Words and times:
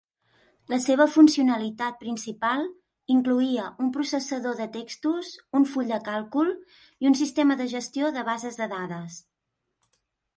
La 0.71 0.77
seva 0.83 1.05
funcionalitat 1.15 1.97
principal 2.05 2.63
incloïa 3.15 3.65
un 3.87 3.91
processador 3.97 4.57
de 4.61 4.67
textos, 4.77 5.29
un 5.59 5.67
full 5.73 5.91
de 5.95 5.99
càlcul 6.07 6.49
i 7.05 7.11
un 7.11 7.19
sistema 7.21 7.59
de 7.61 7.69
gestió 7.75 8.09
de 8.17 8.25
bases 8.31 8.59
de 8.63 8.69
dades. 8.73 9.19